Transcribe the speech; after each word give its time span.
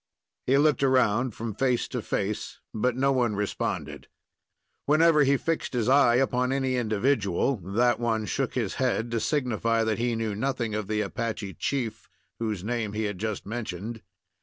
He 0.47 0.57
looked 0.57 0.81
around, 0.81 1.35
from 1.35 1.53
face 1.53 1.87
to 1.89 2.01
face, 2.01 2.59
but 2.73 2.95
no 2.95 3.11
one 3.11 3.35
responded. 3.35 4.07
Whenever 4.87 5.23
he 5.23 5.37
fixed 5.37 5.73
his 5.73 5.87
eye 5.87 6.15
upon 6.15 6.51
any 6.51 6.75
individual, 6.75 7.57
that 7.57 7.99
one 7.99 8.25
shook 8.25 8.55
his 8.55 8.73
head 8.81 9.11
to 9.11 9.19
signify 9.19 9.83
that 9.83 9.99
he 9.99 10.15
knew 10.15 10.33
nothing 10.33 10.73
of 10.73 10.87
the 10.87 11.01
Apache 11.01 11.53
chief 11.59 12.09
whose 12.39 12.63
name 12.63 12.93
he 12.93 13.03
had 13.03 13.19
just 13.19 13.45
mentioned. 13.45 14.01